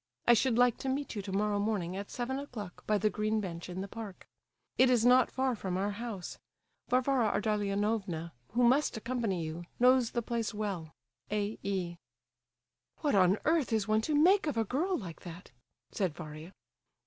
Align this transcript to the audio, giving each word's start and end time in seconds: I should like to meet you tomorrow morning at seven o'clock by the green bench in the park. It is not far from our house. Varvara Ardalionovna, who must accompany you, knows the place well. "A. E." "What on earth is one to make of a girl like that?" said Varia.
I 0.25 0.33
should 0.33 0.57
like 0.57 0.77
to 0.79 0.89
meet 0.89 1.13
you 1.15 1.21
tomorrow 1.21 1.59
morning 1.59 1.95
at 1.95 2.09
seven 2.09 2.39
o'clock 2.39 2.83
by 2.87 2.97
the 2.97 3.11
green 3.11 3.39
bench 3.39 3.69
in 3.69 3.81
the 3.81 3.87
park. 3.87 4.27
It 4.79 4.89
is 4.89 5.05
not 5.05 5.29
far 5.29 5.55
from 5.55 5.77
our 5.77 5.91
house. 5.91 6.39
Varvara 6.89 7.27
Ardalionovna, 7.39 8.31
who 8.53 8.63
must 8.63 8.97
accompany 8.97 9.43
you, 9.45 9.65
knows 9.79 10.09
the 10.13 10.23
place 10.23 10.55
well. 10.55 10.91
"A. 11.31 11.59
E." 11.61 11.97
"What 13.01 13.13
on 13.13 13.37
earth 13.45 13.71
is 13.71 13.87
one 13.87 14.01
to 14.01 14.15
make 14.15 14.47
of 14.47 14.57
a 14.57 14.63
girl 14.65 14.97
like 14.97 15.19
that?" 15.21 15.51
said 15.91 16.15
Varia. 16.15 16.51